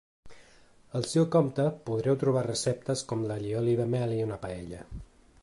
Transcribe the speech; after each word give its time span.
Al 0.99 1.03
seu 1.11 1.27
compte 1.35 1.65
podreu 1.89 2.17
trobar 2.23 2.43
receptes 2.49 3.05
com 3.13 3.23
l’allioli 3.33 3.79
de 3.83 3.87
mel 3.95 4.19
i 4.19 4.23
una 4.31 4.41
paella. 4.47 4.83